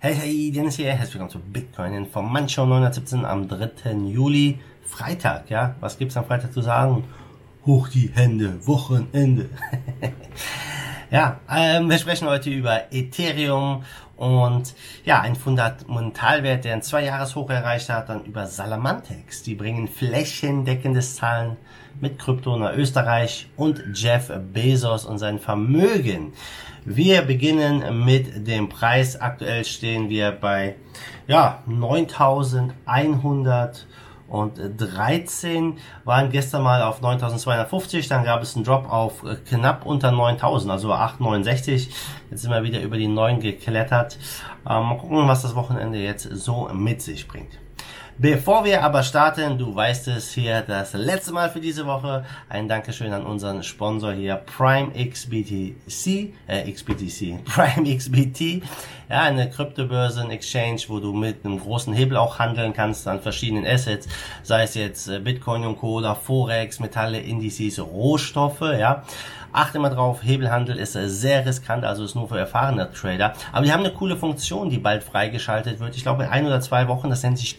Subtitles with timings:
[0.00, 3.94] Hey, hey, Dennis hier, herzlich willkommen zu Bitcoin Information 917 am 3.
[4.06, 5.74] Juli, Freitag, ja.
[5.80, 7.02] Was gibt's am Freitag zu sagen?
[7.66, 9.50] Hoch die Hände, Wochenende.
[11.10, 13.82] ja, ähm, wir sprechen heute über Ethereum
[14.18, 19.44] und ja, ein Fundamentalwert, der ein Zwei-Jahres-Hoch erreicht hat, dann über Salamantex.
[19.44, 21.56] Die bringen flächendeckendes Zahlen
[22.00, 26.32] mit Krypto nach Österreich und Jeff Bezos und sein Vermögen.
[26.84, 29.20] Wir beginnen mit dem Preis.
[29.20, 30.74] Aktuell stehen wir bei
[31.28, 31.62] ja,
[34.30, 40.70] 9113 waren gestern mal auf 9250, dann gab es einen Drop auf knapp unter 9000,
[40.70, 41.90] also 869.
[42.30, 44.18] Jetzt sind wir wieder über die 9 geklettert.
[44.68, 47.58] Ähm, mal gucken, was das Wochenende jetzt so mit sich bringt.
[48.20, 52.24] Bevor wir aber starten, du weißt es hier das letzte Mal für diese Woche.
[52.48, 58.66] Ein Dankeschön an unseren Sponsor hier, Prime XBTC, äh, XBTC, Prime XBT.
[59.08, 63.20] Ja, eine Kryptobörse, ein Exchange, wo du mit einem großen Hebel auch handeln kannst an
[63.20, 64.08] verschiedenen Assets,
[64.42, 65.98] sei es jetzt äh, Bitcoin und Co.
[65.98, 69.04] oder Forex, Metalle, Indizes, Rohstoffe, ja.
[69.50, 73.32] Achte mal drauf, Hebelhandel ist sehr riskant, also ist nur für erfahrene Trader.
[73.50, 75.96] Aber die haben eine coole Funktion, die bald freigeschaltet wird.
[75.96, 77.58] Ich glaube, in ein oder zwei Wochen, das nennt sich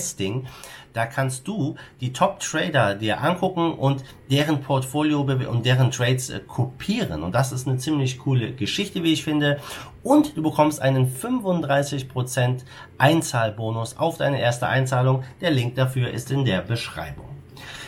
[0.00, 0.46] Co-Vesting.
[0.92, 7.22] Da kannst du die Top-Trader dir angucken und deren Portfolio und deren Trades äh, kopieren.
[7.22, 9.60] Und das ist eine ziemlich coole Geschichte, wie ich finde.
[10.02, 12.62] Und du bekommst einen 35%
[12.98, 15.22] Einzahlbonus auf deine erste Einzahlung.
[15.40, 17.39] Der Link dafür ist in der Beschreibung.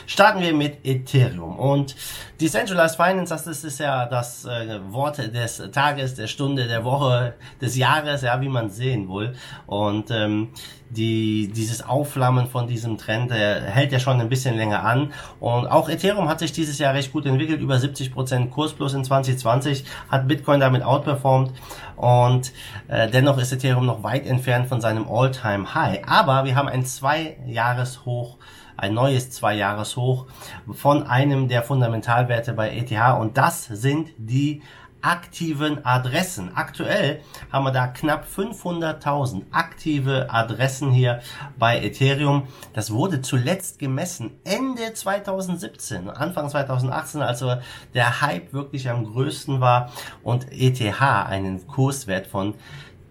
[0.07, 1.59] Starten wir mit Ethereum.
[1.59, 1.97] Und
[2.41, 7.77] Decentralized Finance, das ist, ja das äh, Wort des Tages, der Stunde, der Woche, des
[7.77, 9.35] Jahres, ja, wie man sehen will.
[9.67, 10.49] Und ähm,
[10.91, 15.13] die, dieses Aufflammen von diesem Trend der hält ja schon ein bisschen länger an.
[15.41, 19.05] Und auch Ethereum hat sich dieses Jahr recht gut entwickelt, über 70% Kurs plus in
[19.05, 21.53] 2020, hat Bitcoin damit outperformed.
[21.97, 22.53] Und
[22.89, 26.03] äh, dennoch ist Ethereum noch weit entfernt von seinem All-Time-High.
[26.07, 28.39] Aber wir haben ein Zwei-Jahres-Hoch
[28.83, 30.27] ein neues Zwei-Jahres-Hoch
[30.73, 34.61] von einem der Fundamentalwerte bei ETH und das sind die
[35.03, 36.53] aktiven Adressen.
[36.55, 37.21] Aktuell
[37.53, 41.21] haben wir da knapp 500.000 aktive Adressen hier
[41.59, 42.49] bei Ethereum.
[42.73, 47.57] Das wurde zuletzt gemessen Ende 2017, Anfang 2018, also
[47.95, 49.93] der Hype wirklich am größten war
[50.23, 52.55] und ETH einen Kurswert von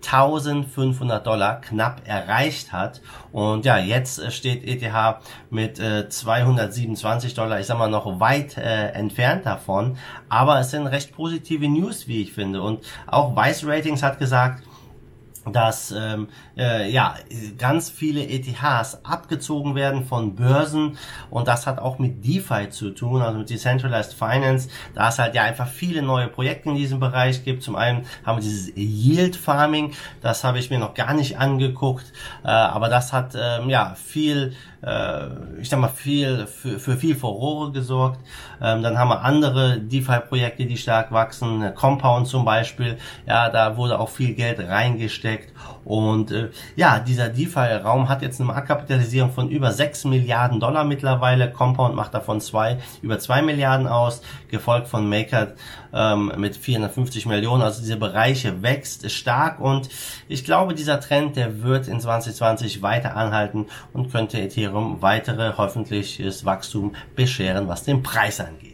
[0.04, 3.02] 1500 Dollar knapp erreicht hat.
[3.32, 4.94] Und ja, jetzt äh, steht ETH
[5.50, 9.98] mit äh, 227 Dollar, ich sag mal noch weit äh, entfernt davon.
[10.30, 12.62] Aber es sind recht positive News, wie ich finde.
[12.62, 14.64] Und auch Vice Ratings hat gesagt,
[15.46, 17.16] dass ähm, äh, ja
[17.58, 20.98] ganz viele ETHs abgezogen werden von Börsen
[21.30, 25.34] und das hat auch mit DeFi zu tun, also mit Decentralized Finance, da es halt
[25.34, 27.64] ja einfach viele neue Projekte in diesem Bereich gibt.
[27.64, 32.06] Zum einen haben wir dieses Yield Farming, das habe ich mir noch gar nicht angeguckt,
[32.44, 34.54] äh, aber das hat ähm, ja viel
[34.84, 35.28] äh,
[35.60, 38.20] ich sag mal, viel, für, für viel Furore gesorgt.
[38.62, 42.98] Ähm, dann haben wir andere DeFi-Projekte, die stark wachsen, Compound zum Beispiel,
[43.28, 44.60] ja, da wurde auch viel Geld
[45.32, 45.54] reingesteckt
[45.84, 51.52] und äh, ja, dieser DeFi-Raum hat jetzt eine Marktkapitalisierung von über 6 Milliarden Dollar mittlerweile.
[51.52, 55.54] Compound macht davon zwei, über 2 Milliarden aus, gefolgt von Maker
[55.94, 57.64] ähm, mit 450 Millionen.
[57.64, 59.90] Also diese Bereiche wächst stark und
[60.28, 66.46] ich glaube, dieser Trend, der wird in 2020 weiter anhalten und könnte Ethereum weitere hoffentliches
[66.46, 68.71] Wachstum bescheren, was den Preis angeht.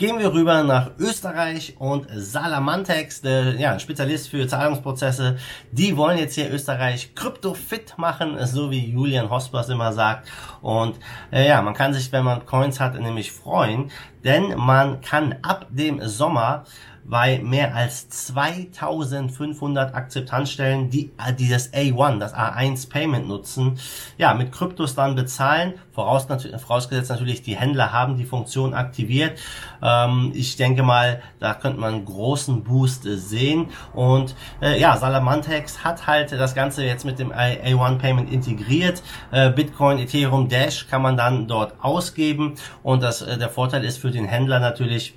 [0.00, 5.36] Gehen wir rüber nach Österreich und Salamantex, der ja, Spezialist für Zahlungsprozesse,
[5.72, 10.26] die wollen jetzt hier Österreich kryptofit machen, so wie Julian Hospers immer sagt.
[10.62, 10.98] Und
[11.30, 13.90] äh, ja, man kann sich, wenn man Coins hat, nämlich freuen,
[14.24, 16.64] denn man kann ab dem Sommer
[17.10, 23.78] bei mehr als 2500 Akzeptanzstellen, die, die das A1, das A1 Payment nutzen,
[24.16, 26.26] ja, mit Kryptos dann bezahlen, voraus,
[26.58, 29.40] vorausgesetzt natürlich, die Händler haben die Funktion aktiviert.
[29.82, 34.96] Ähm, ich denke mal, da könnte man einen großen Boost äh, sehen und äh, ja,
[34.96, 39.02] Salamantex hat halt das Ganze jetzt mit dem A1 Payment integriert.
[39.32, 42.54] Äh, Bitcoin, Ethereum, Dash kann man dann dort ausgeben
[42.84, 45.14] und das, äh, der Vorteil ist für den Händler natürlich,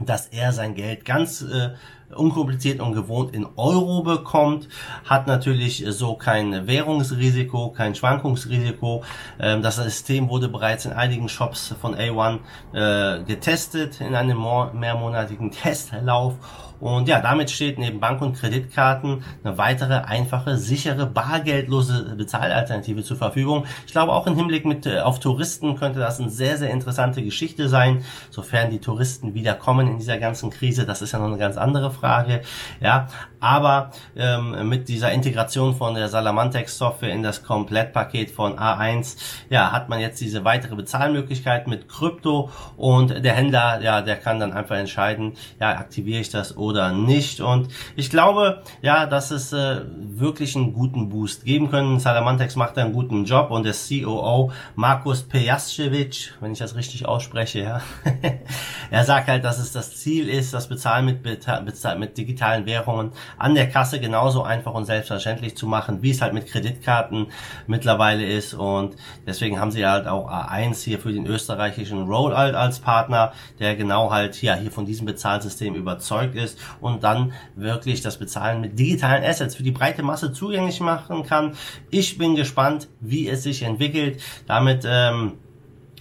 [0.00, 1.70] dass er sein Geld ganz äh,
[2.14, 4.68] unkompliziert und gewohnt in Euro bekommt,
[5.04, 9.02] hat natürlich so kein Währungsrisiko, kein Schwankungsrisiko.
[9.40, 12.38] Ähm, das System wurde bereits in einigen Shops von A1
[12.72, 14.38] äh, getestet in einem
[14.74, 16.34] mehrmonatigen Testlauf
[16.80, 23.16] Und ja, damit steht neben Bank- und Kreditkarten eine weitere einfache, sichere, bargeldlose Bezahlalternative zur
[23.16, 23.64] Verfügung.
[23.86, 27.22] Ich glaube auch im Hinblick mit äh, auf Touristen könnte das eine sehr, sehr interessante
[27.22, 30.84] Geschichte sein, sofern die Touristen wieder kommen in dieser ganzen Krise.
[30.84, 32.42] Das ist ja noch eine ganz andere Frage.
[32.80, 33.08] Ja,
[33.40, 39.16] aber ähm, mit dieser Integration von der Salamantex Software in das Komplettpaket von A1,
[39.50, 44.40] ja, hat man jetzt diese weitere Bezahlmöglichkeit mit Krypto und der Händler, ja, der kann
[44.40, 47.40] dann einfach entscheiden, ja, aktiviere ich das oder nicht.
[47.40, 49.82] Und ich glaube, ja, dass es äh,
[50.18, 51.98] wirklich einen guten Boost geben können.
[51.98, 57.60] Salamantex macht einen guten Job und der COO Markus Pejascevic, wenn ich das richtig ausspreche,
[57.60, 57.80] ja,
[58.90, 63.54] er sagt halt, dass es das Ziel ist, das Bezahlen mit, mit digitalen Währungen an
[63.54, 67.26] der Kasse genauso einfach und selbstverständlich zu machen, wie es halt mit Kreditkarten
[67.66, 68.96] mittlerweile ist und
[69.26, 74.10] deswegen haben sie halt auch A1 hier für den österreichischen Rollout als Partner, der genau
[74.10, 79.24] halt ja, hier von diesem Bezahlsystem überzeugt ist und dann wirklich das Bezahlen mit digitalen
[79.24, 81.54] Assets für die breite Masse zugänglich machen kann.
[81.90, 84.20] Ich bin gespannt, wie es sich entwickelt.
[84.46, 85.34] Damit ähm,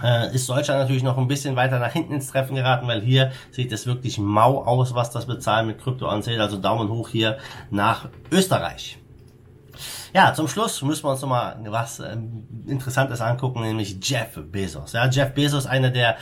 [0.03, 3.31] äh, ist Deutschland natürlich noch ein bisschen weiter nach hinten ins Treffen geraten, weil hier
[3.51, 6.39] sieht es wirklich mau aus, was das Bezahlen mit Krypto anzählt.
[6.39, 7.37] Also Daumen hoch hier
[7.69, 8.97] nach Österreich.
[10.13, 14.93] Ja, zum Schluss müssen wir uns noch mal was ähm, Interessantes angucken, nämlich Jeff Bezos.
[14.93, 16.17] Ja, Jeff Bezos, einer der,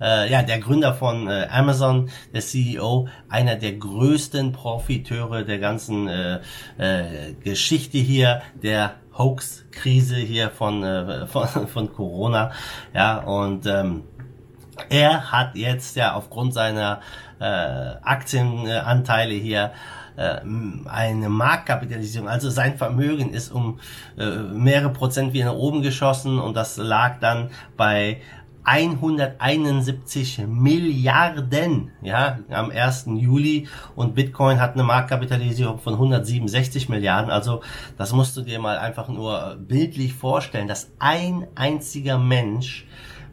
[0.00, 6.08] äh, ja, der Gründer von äh, Amazon, der CEO, einer der größten Profiteure der ganzen
[6.08, 6.40] äh,
[6.78, 12.52] äh, Geschichte hier, der Hoax-Krise hier von, äh, von, von Corona.
[12.94, 14.04] Ja, und ähm,
[14.88, 17.00] er hat jetzt ja aufgrund seiner
[17.40, 19.72] äh, Aktienanteile hier
[20.18, 20.40] äh,
[20.88, 23.78] eine Marktkapitalisierung, also sein Vermögen ist um
[24.18, 28.20] äh, mehrere Prozent wieder nach oben geschossen und das lag dann bei
[28.64, 33.06] 171 Milliarden, ja, am 1.
[33.16, 33.66] Juli
[33.96, 37.30] und Bitcoin hat eine Marktkapitalisierung von 167 Milliarden.
[37.30, 37.62] Also,
[37.96, 42.86] das musst du dir mal einfach nur bildlich vorstellen, dass ein einziger Mensch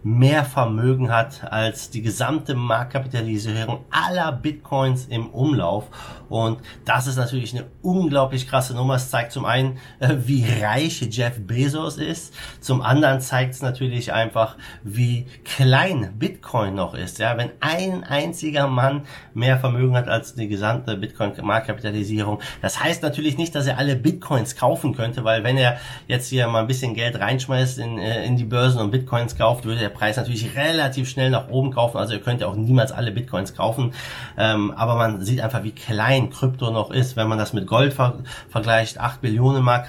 [0.05, 5.85] mehr Vermögen hat als die gesamte Marktkapitalisierung aller Bitcoins im Umlauf.
[6.29, 8.95] Und das ist natürlich eine unglaublich krasse Nummer.
[8.95, 12.35] Es zeigt zum einen, äh, wie reich Jeff Bezos ist.
[12.61, 17.17] Zum anderen zeigt es natürlich einfach, wie klein Bitcoin noch ist.
[17.17, 22.41] Ja, wenn ein einziger Mann mehr Vermögen hat als die gesamte Bitcoin-Marktkapitalisierung.
[22.61, 25.77] Das heißt natürlich nicht, dass er alle Bitcoins kaufen könnte, weil wenn er
[26.07, 29.65] jetzt hier mal ein bisschen Geld reinschmeißt in, äh, in die Börsen und Bitcoins kauft,
[29.65, 31.97] würde er Preis natürlich relativ schnell nach oben kaufen.
[31.97, 33.93] Also ihr könnt ja auch niemals alle Bitcoins kaufen.
[34.37, 37.93] Ähm, aber man sieht einfach, wie klein Krypto noch ist, wenn man das mit Gold
[37.93, 38.19] ver
[38.49, 38.99] vergleicht.
[38.99, 39.85] 8 Billionen Mark.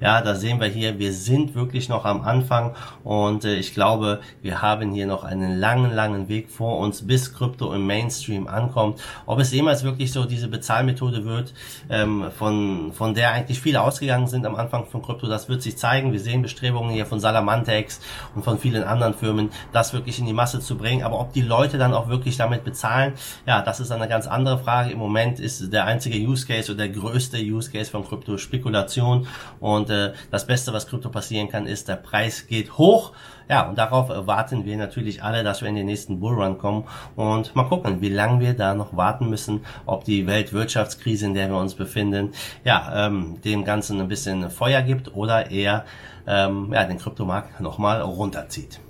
[0.00, 2.74] Ja, da sehen wir hier, wir sind wirklich noch am Anfang
[3.04, 7.34] und äh, ich glaube, wir haben hier noch einen langen, langen Weg vor uns, bis
[7.34, 9.00] Krypto im Mainstream ankommt.
[9.26, 11.52] Ob es jemals wirklich so diese Bezahlmethode wird,
[11.90, 15.76] ähm, von, von der eigentlich viele ausgegangen sind am Anfang von Krypto, das wird sich
[15.76, 16.12] zeigen.
[16.12, 18.00] Wir sehen Bestrebungen hier von Salamantex
[18.34, 21.02] und von vielen vielen anderen Firmen, das wirklich in die Masse zu bringen.
[21.02, 23.14] Aber ob die Leute dann auch wirklich damit bezahlen,
[23.46, 24.90] ja, das ist eine ganz andere Frage.
[24.90, 29.26] Im Moment ist der einzige Use Case oder der größte Use Case von Krypto Spekulation.
[29.60, 33.12] Und äh, das Beste, was Krypto passieren kann, ist, der Preis geht hoch.
[33.50, 36.84] Ja, und darauf warten wir natürlich alle, dass wir in den nächsten Bullrun kommen
[37.16, 41.48] und mal gucken, wie lange wir da noch warten müssen, ob die Weltwirtschaftskrise, in der
[41.48, 42.32] wir uns befinden,
[42.64, 45.86] ja, ähm, dem Ganzen ein bisschen Feuer gibt oder eher
[46.28, 48.80] ähm, ja, den Kryptomarkt nochmal runterzieht.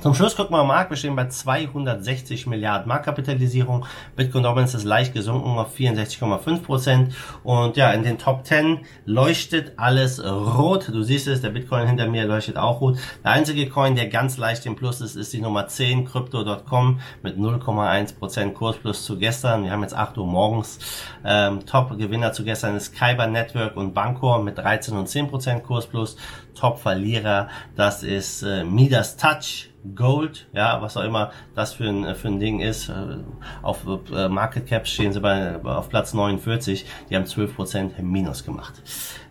[0.00, 0.90] Zum Schluss gucken wir mal Markt.
[0.90, 3.86] Wir stehen bei 260 Milliarden Marktkapitalisierung.
[4.16, 7.14] Bitcoin Dominance ist leicht gesunken auf 64,5 Prozent.
[7.42, 10.88] Und ja, in den Top 10 leuchtet alles rot.
[10.88, 12.98] Du siehst es, der Bitcoin hinter mir leuchtet auch rot.
[13.22, 17.38] Der einzige Coin, der ganz leicht im Plus ist, ist die Nummer 10, Crypto.com mit
[17.38, 19.64] 0,1 Prozent Kursplus zu gestern.
[19.64, 20.78] Wir haben jetzt 8 Uhr morgens.
[21.24, 26.16] Ähm, Top-Gewinner zu gestern ist Kyber Network und Bancor mit 13 und 10 Prozent Kursplus.
[26.54, 32.28] Top-Verlierer, das ist äh, Midas Touch Gold, ja, was auch immer das für ein, für
[32.28, 32.88] ein Ding ist.
[32.88, 33.18] Äh,
[33.62, 36.86] auf äh, Market Cap stehen sie bei, auf Platz 49.
[37.10, 38.74] Die haben 12% Minus gemacht.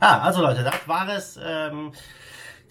[0.02, 1.40] Ja, also Leute, das war es.
[1.44, 1.92] Ähm,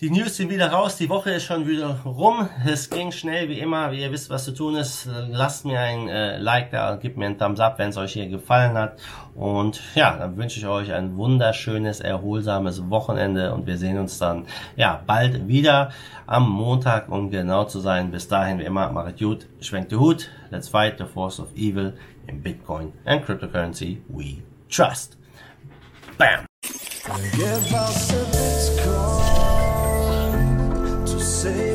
[0.02, 2.49] die News sind wieder raus, die Woche ist schon wieder rum.
[2.66, 5.09] Es ging schnell wie immer, wie ihr wisst, was zu tun ist.
[5.28, 8.26] Lasst mir ein äh, Like da, gebt mir einen Thumbs up, wenn es euch hier
[8.26, 8.99] gefallen hat.
[9.37, 14.47] Und ja, dann wünsche ich euch ein wunderschönes, erholsames Wochenende und wir sehen uns dann
[14.75, 15.92] ja bald wieder
[16.26, 18.11] am Montag, um genau zu sein.
[18.11, 20.30] Bis dahin, wie immer, macht gut, schwenkt die Hut.
[20.50, 21.94] Let's fight the force of evil
[22.26, 25.16] in Bitcoin and cryptocurrency we trust.
[26.18, 26.44] Bam!
[31.42, 31.72] say